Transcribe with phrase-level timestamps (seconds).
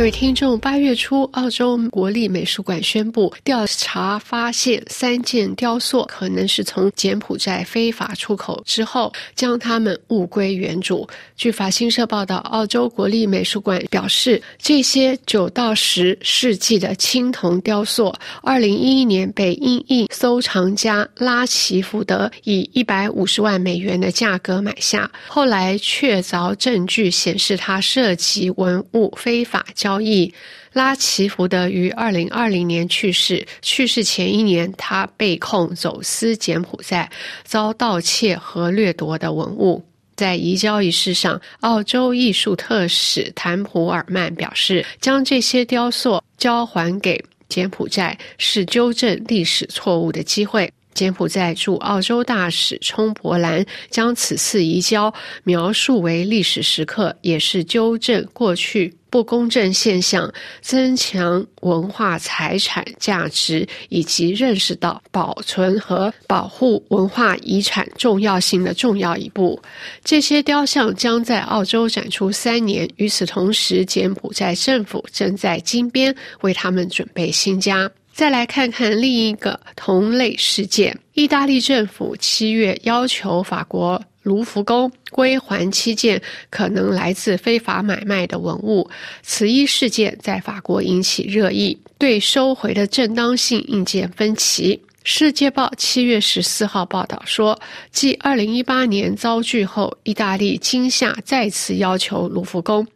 [0.00, 11.06] 各位听众，八月初，澳洲国立美术馆宣布调查发现，三件雕塑可能是从柬埔寨非法出口之后，将它们物归原主。
[11.36, 18.10] 据法新社报道，澳洲国立美术馆表示，这些九到十世纪的青铜雕塑，
[18.42, 30.32] 二零一一年被英裔收藏家拉奇福德以一百五十万美元的价格买下，后来确凿证据显示，他涉及文物非法交交易。
[30.72, 37.10] 拉奇福德于二零二零年去世，去世前一年，他被控走私柬埔寨
[37.42, 39.84] 遭盗窃和掠夺的文物。
[40.14, 50.72] 在移交仪式上，澳洲艺术特使谭普尔曼表示，将这些雕塑交还给柬埔寨是纠正历史错误的机会。
[50.94, 55.12] 柬埔寨驻澳洲大使冲伯兰将此次移交
[55.44, 69.60] 描述为历史时刻，也是纠正过去不公正现象，增强文化财产价值，以及认识到保存和保护文化遗产重要性的重要一步。
[70.04, 72.88] 这些雕像将在澳洲展出三年。
[72.96, 77.90] 与此同时，柬埔寨政府正在金边为他们准备新家。
[78.20, 88.90] 再来看看另一个同类事件：意大利政府七月要求法国卢浮宫归还七件可能来自非法买卖的文物。
[89.22, 94.76] 此一事件在法国引起热议，对收回的正当性意见分歧。
[95.02, 97.58] 《世界报》七月十四号报道说，
[97.90, 102.86] 继二零一八年遭拒后，意大利今夏再次要求卢浮宫。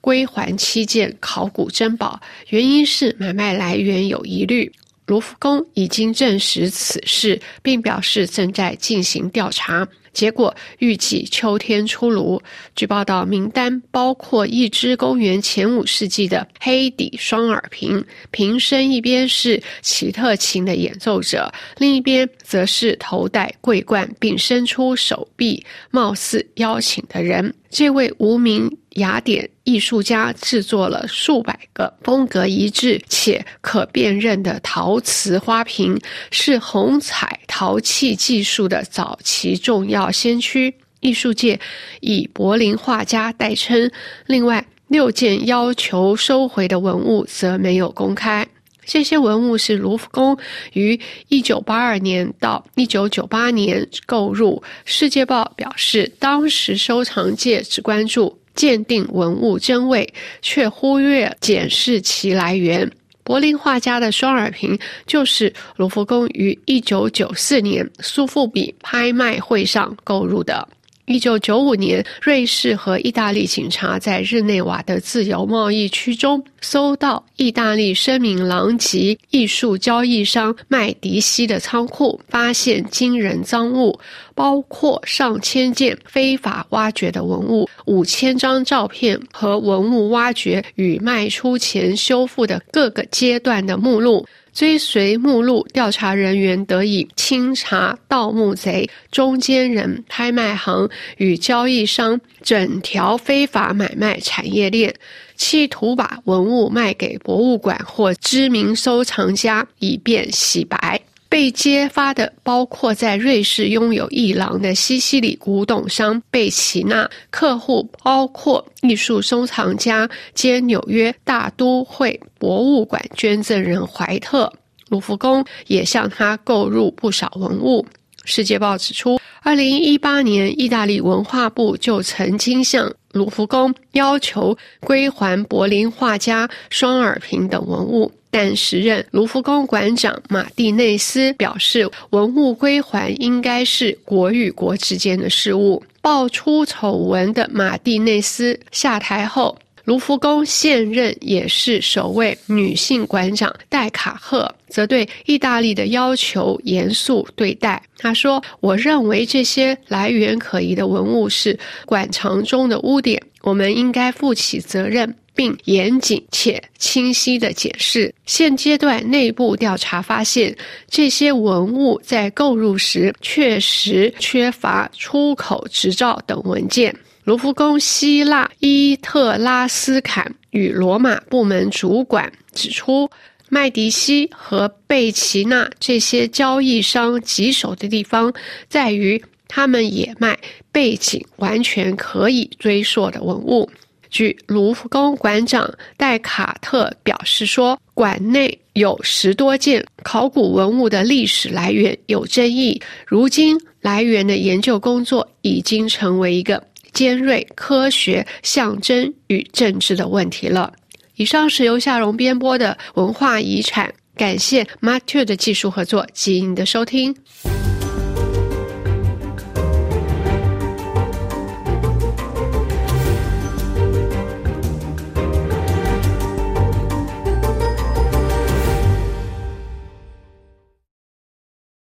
[0.00, 4.72] 归还七件考古珍宝，原因是买卖来源有疑虑。
[5.06, 9.86] 卢浮宫已经证实此事，并表示正在进行调查。
[10.16, 12.42] 结果预计秋天出炉。
[12.74, 27.54] 据报道，名单包括一只公元前五世纪的黑底双耳瓶，瓶身一边是奇特琴的演奏者，另一边则是头戴桂冠并伸出手臂，貌似邀请的人。
[27.68, 36.00] 这位无名雅典艺术家制作了数百个风格一致且可辨认的陶瓷花瓶，
[36.30, 40.74] 是红彩陶器技术的早期重要先驱。
[41.00, 41.60] 艺术界
[42.00, 43.90] 以柏林画家代称。
[44.26, 48.46] 另外六件要求收回的文物则没有公开。
[48.84, 50.36] 这些文物是卢浮宫
[50.72, 54.62] 于一九八二年到一九九八年购入。
[54.84, 62.90] 世界报表示，当时收藏界只关注鉴定文物真伪，却忽略检视其来源。
[63.26, 70.66] 柏林画家的双耳瓶就是卢浮宫于一九九四年苏富比拍卖会上购入的。
[71.06, 84.00] 一九九五年，瑞士和意大利警察在日内瓦的自由贸易区中搜到意大利声名狼藉艺术交易商麦迪西的仓库，发现惊人赃物，
[84.34, 94.26] 包括上千件非法挖掘的文物、五千张照片和文物挖掘与卖出前修复的各个阶段的目录。
[94.52, 100.88] 追随目录，调查人员得以清查盗墓贼、中间人、拍卖行
[101.18, 104.94] 与交易商整条非法买卖产业链，
[105.36, 111.00] 企图把文物卖给博物馆或知名收藏家，以便洗白。
[111.28, 124.50] 被揭发的包括在瑞士拥有一廊的西西里古董商贝奇纳，客户包括艺术收藏家兼纽约大都会博物馆捐赠人怀特。
[124.88, 127.84] 卢浮宫也向他购入不少文物。
[128.24, 138.12] 世界报指出，二零一八年，意大利文化部就曾经向卢浮宫要求归还柏林画家双耳瓶等文物。
[138.30, 145.82] 但时任卢浮宫馆长马蒂内斯表示，文物归还应该是国与国之间的事务。
[146.02, 157.82] 爆出丑闻的马蒂内斯下台后，卢浮宫现任也是首位女性馆长戴卡赫则对意大利的要求严肃对待。
[157.96, 168.10] 他说：“我认为这些来源可疑的文物是馆藏中的污点，我们应该负起责任。”并严谨且清晰地解释。
[168.24, 170.56] 现阶段内部调查发现，
[170.88, 176.96] 这些文物在购入时确实缺乏出口执照等文件。
[177.26, 183.10] 卢浮宫希腊伊特拉斯坎与罗马部门主管指出，
[183.48, 188.32] 麦迪西和贝奇纳这些交易商棘手的地方
[188.68, 190.38] 在于，他们也卖
[190.70, 193.68] 背景完全可以追溯的文物。
[194.08, 206.62] 据卢浮宫馆长戴卡特表示说，馆内有十多件考古文物的历史来源有争议，如今来源的研究工作已经成为一个
[206.96, 210.72] 尖锐科学象征与政治的问题了。
[211.16, 217.14] 以上是由夏蓉编播的文化遗产，感谢 Matthew 的技术合作及您的收听。